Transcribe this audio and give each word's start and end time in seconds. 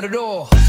on 0.00 0.10
the 0.10 0.16
door. 0.16 0.59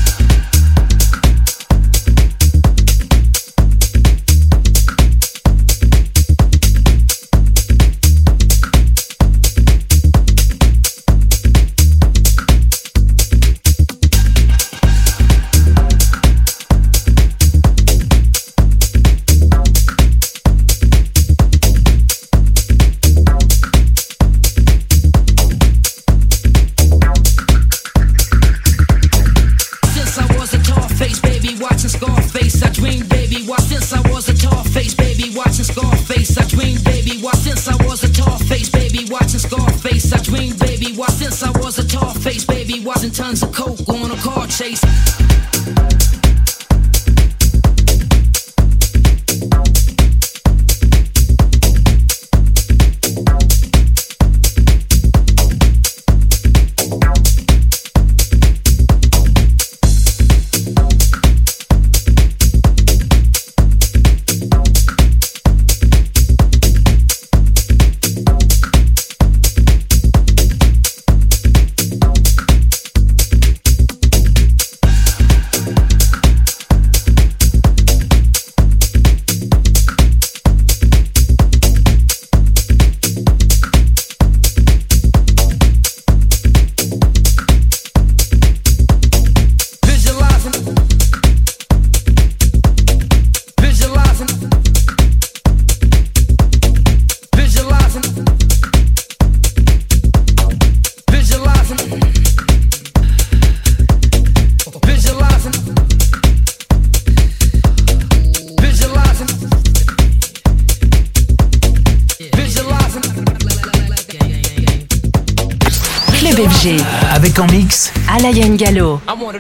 Velho. 118.72 119.02
Amor, 119.06 119.38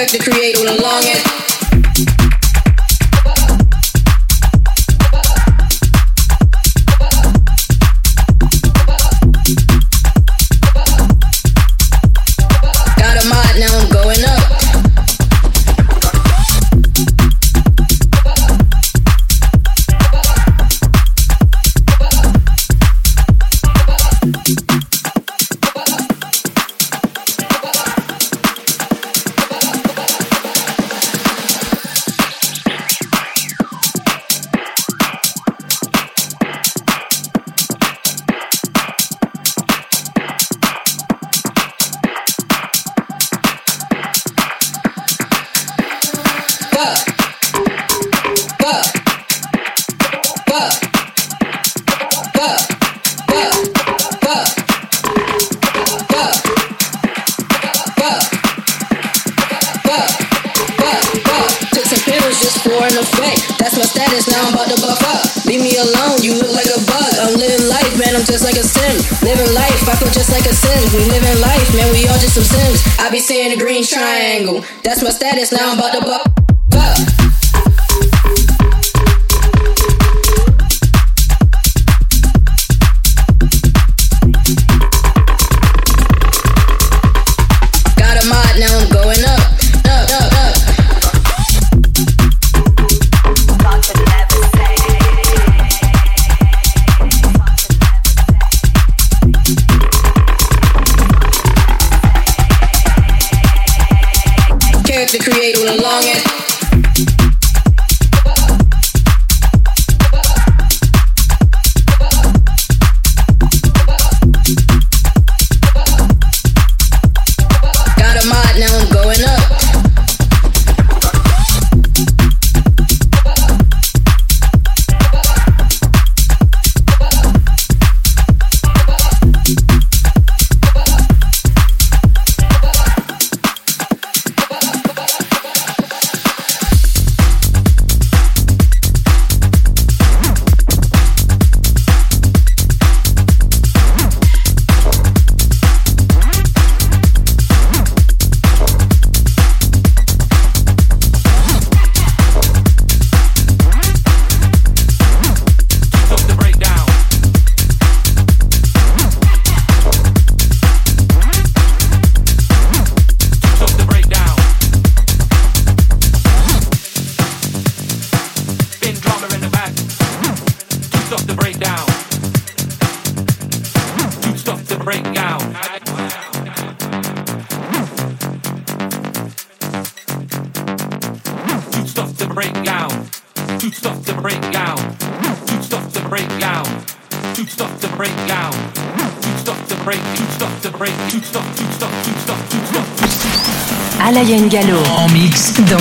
perfect, 0.00 0.24
create 0.24 0.56
creator 0.56 0.60
will 0.60 0.82
long 0.82 1.02
it. 1.04 1.39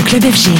Club 0.09 0.23
FG. 0.23 0.58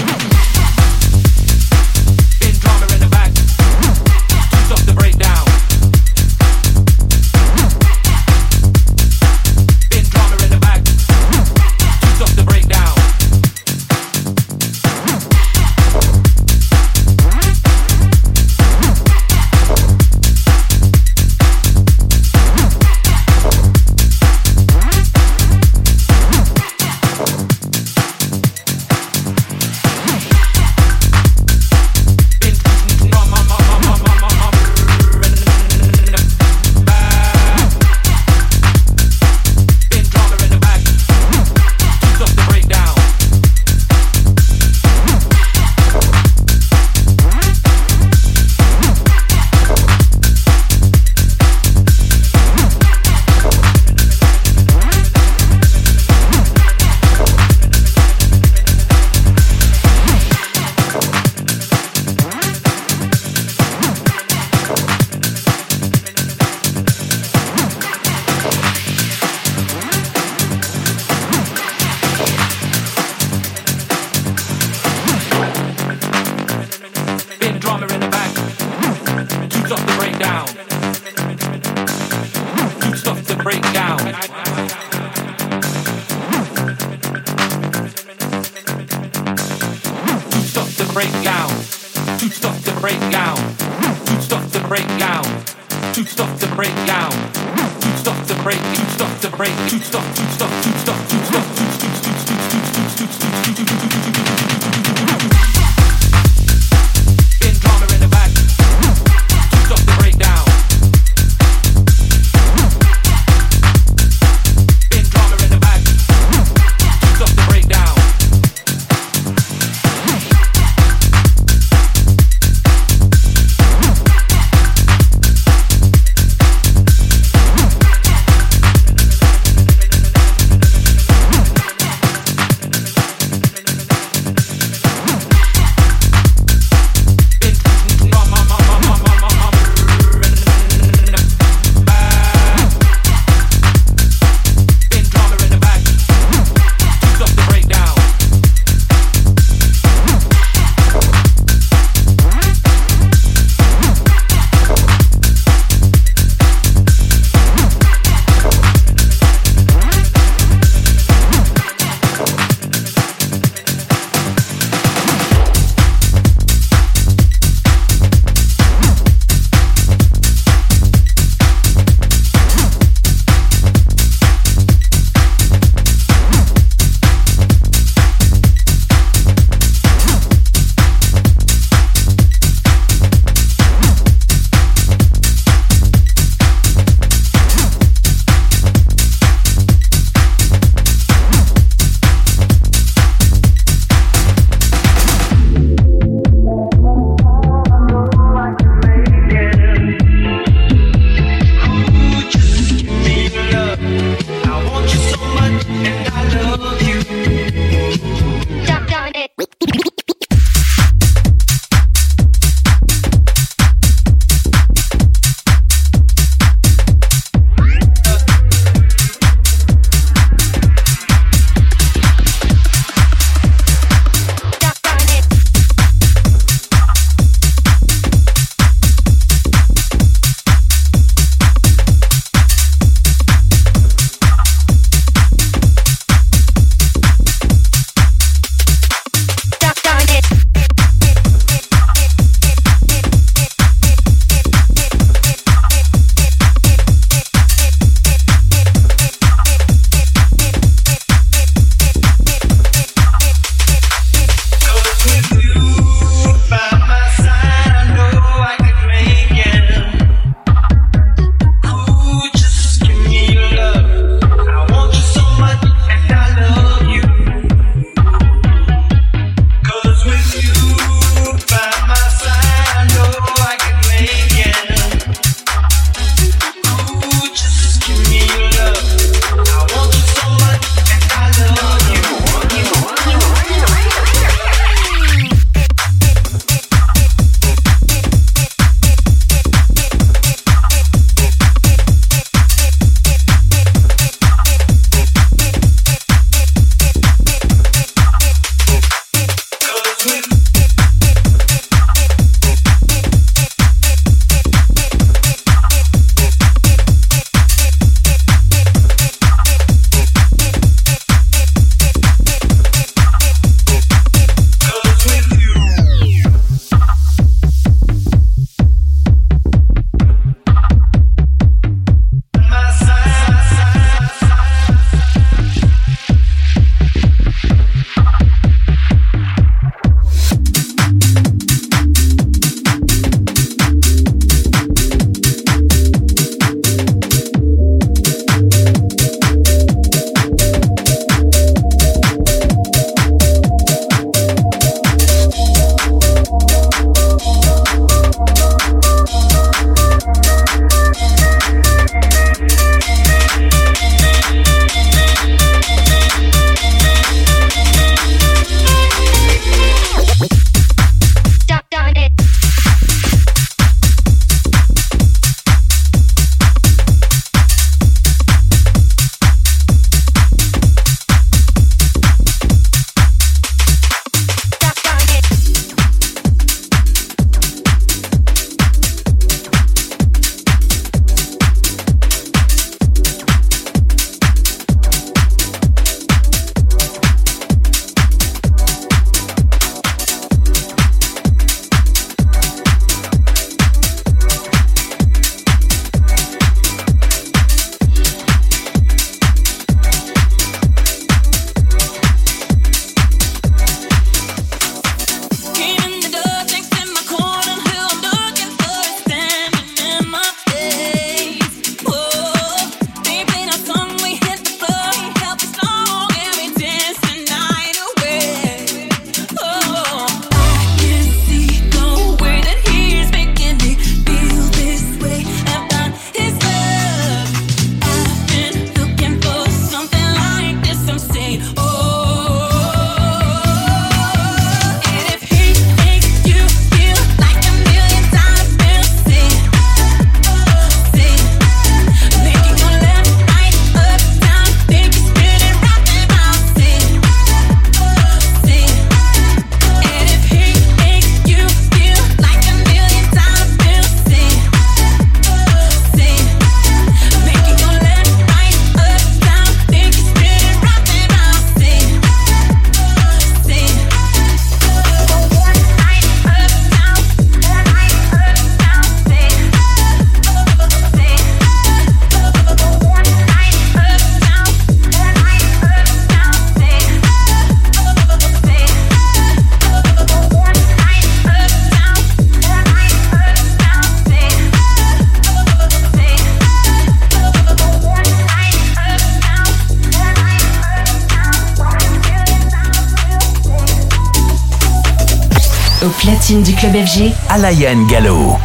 Platine 496.00 496.44
du 496.44 496.53
club 496.55 496.74
FG, 496.74 497.12
Alain 497.29 497.85
Gallo. 497.90 498.38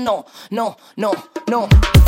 No, 0.00 0.76
no, 0.96 1.12
no, 1.12 1.12
no. 1.46 1.68
Ella 1.68 1.68
dice 1.68 2.01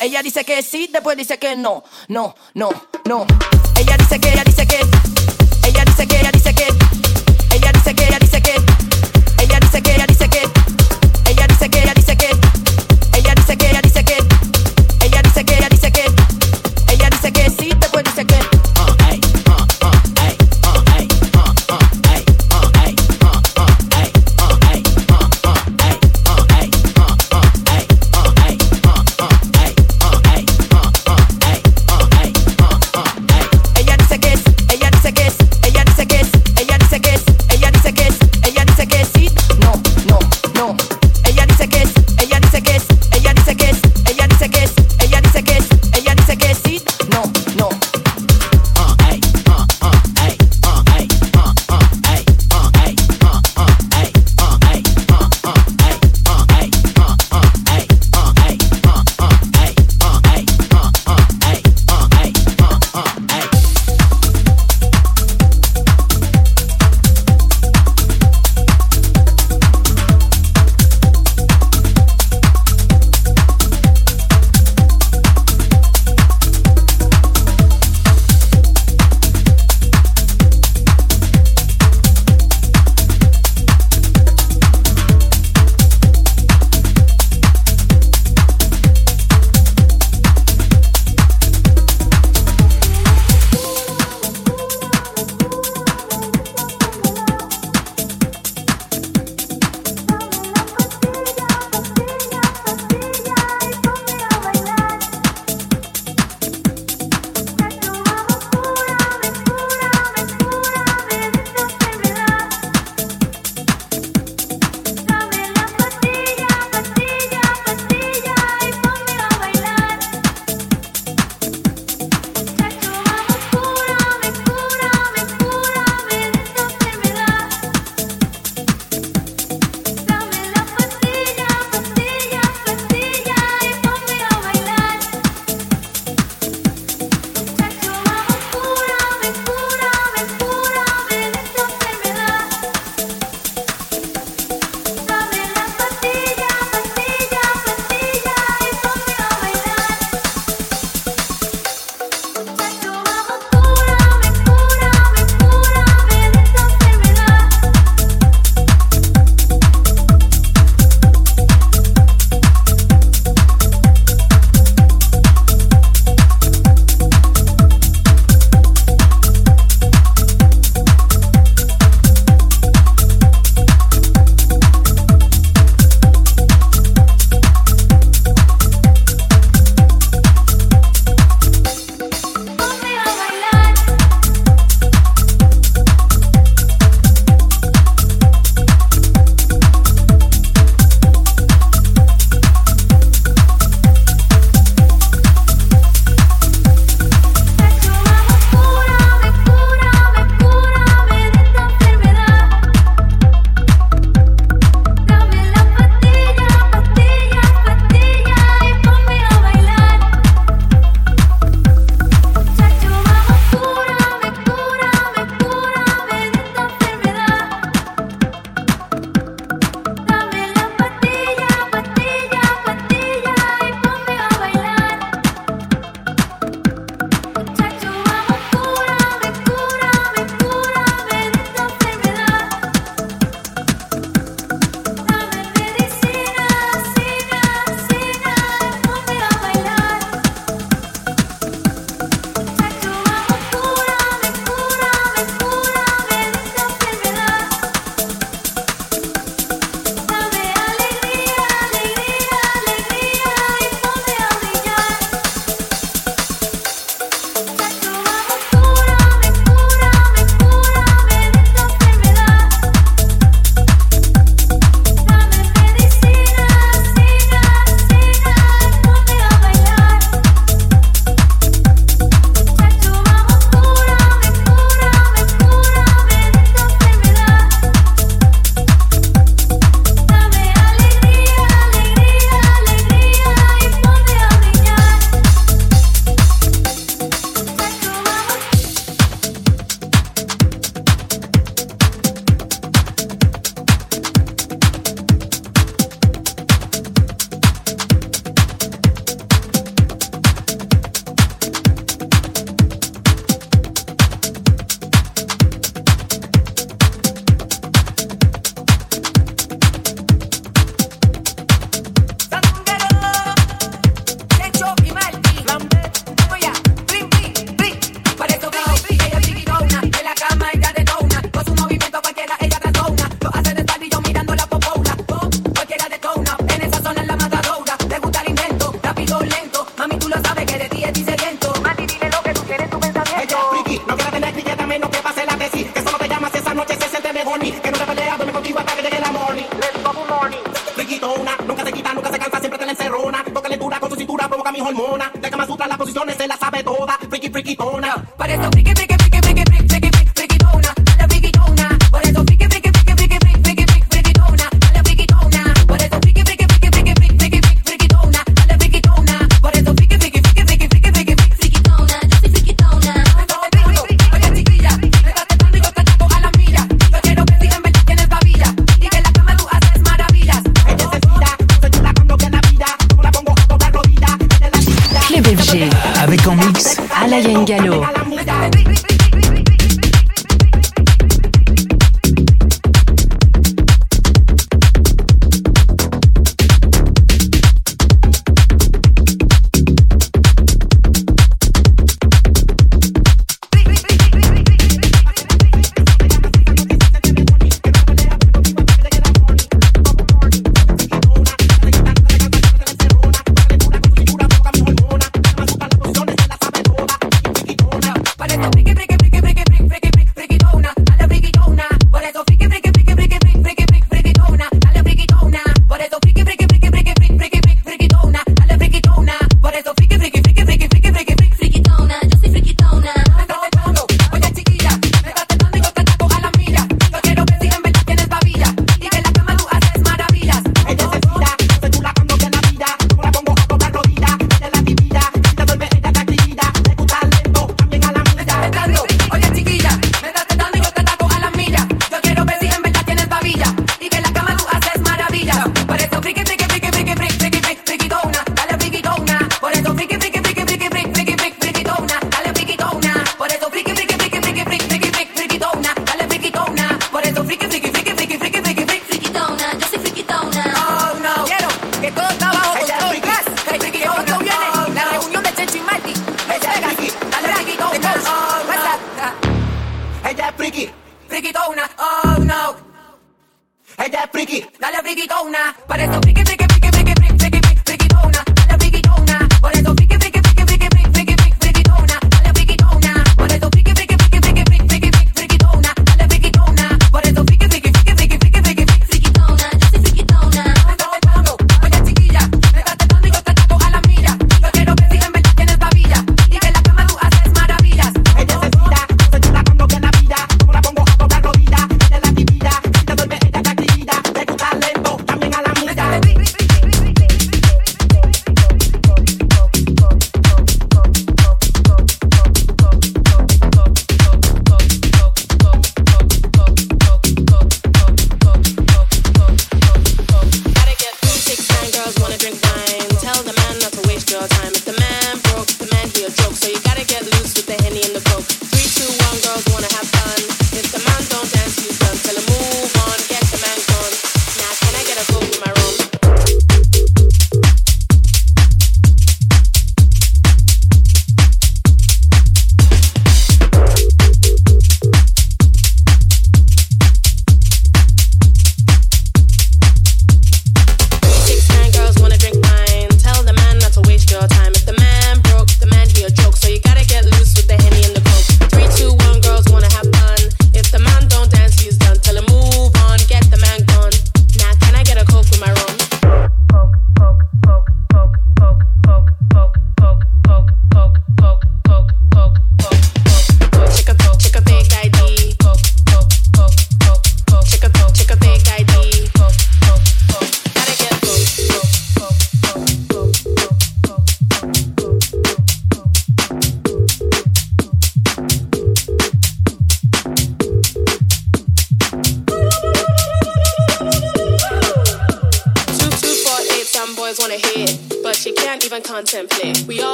Ella 0.00 0.22
dice 0.22 0.44
que 0.44 0.62
sí, 0.62 0.90
después 0.92 1.16
dice 1.16 1.38
que 1.38 1.56
no, 1.56 1.84
no, 2.08 2.34
no, 2.54 2.68
no. 3.06 3.26
Ella 3.78 3.96
dice 3.96 4.20
que, 4.20 4.32
ella 4.32 4.44
dice 4.44 4.66
que, 4.66 4.80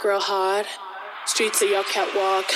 work 0.00 0.04
real 0.04 0.20
hard. 0.20 0.66
Streets 1.26 1.62
are 1.62 1.66
your 1.66 1.84
catwalk. 1.84 2.49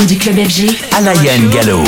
du 0.00 0.16
club 0.16 0.36
FG. 0.36 0.70
Alain 0.96 1.48
Gallo. 1.50 1.82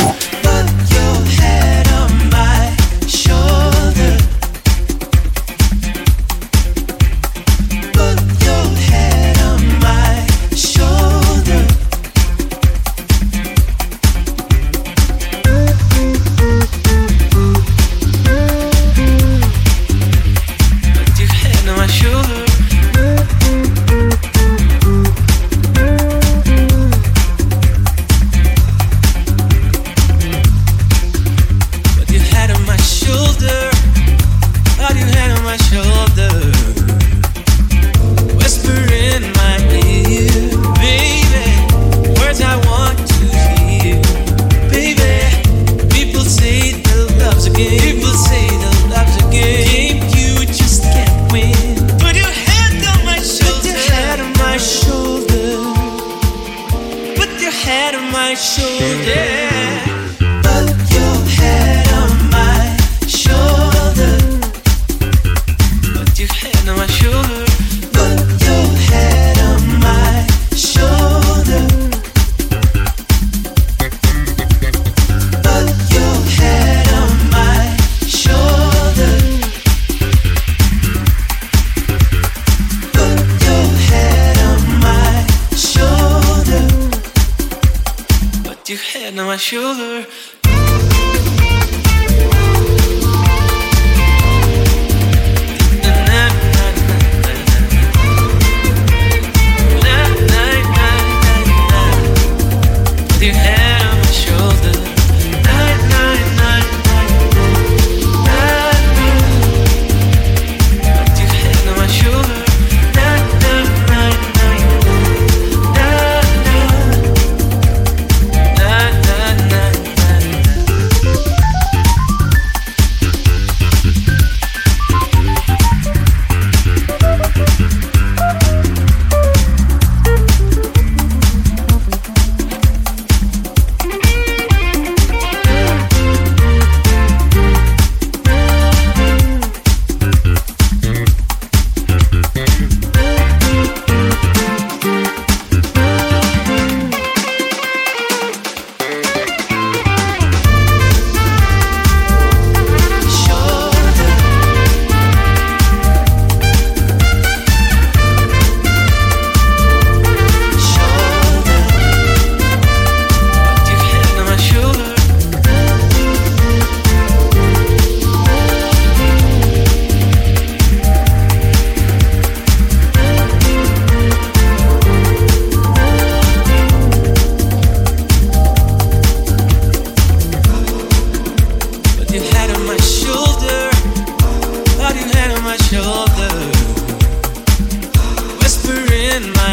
you'll 89.52 89.93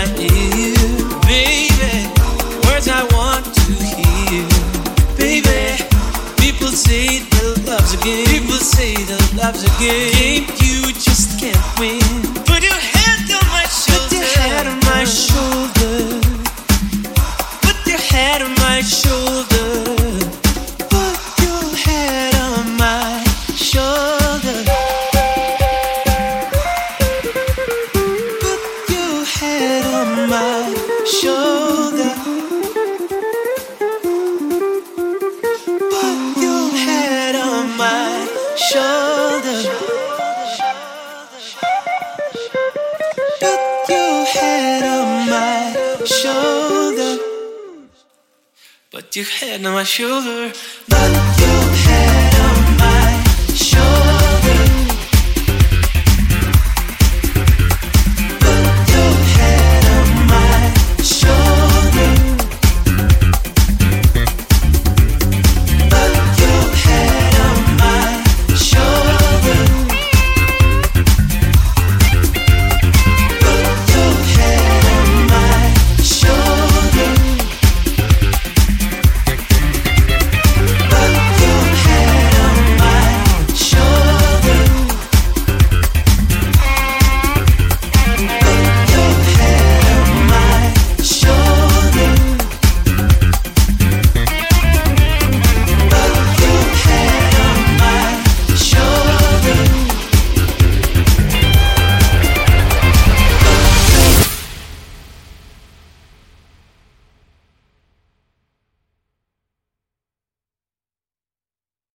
baby. 0.10 0.74
Words 2.66 2.88
I 2.88 3.04
want 3.14 3.46
to 3.46 3.74
hear, 3.74 4.48
baby. 5.18 5.84
People 6.38 6.70
say 6.70 7.20
that 7.20 7.64
love's 7.68 7.94
a 7.94 7.98
game. 8.04 8.26
People 8.26 8.58
say 8.58 8.96
the 8.96 9.20
love's 9.38 9.64
a 9.64 9.70
game. 9.80 10.46
You 10.62 10.94
just 10.94 11.40
can't 11.40 11.80
win. 11.80 12.41
shoulder. 49.92 50.54